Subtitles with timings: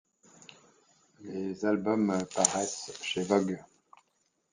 [1.19, 3.61] Les albums paraissent chez Vogue.